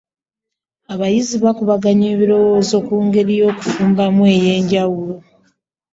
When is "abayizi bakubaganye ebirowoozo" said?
0.93-2.75